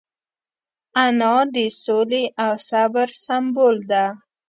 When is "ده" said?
3.91-4.05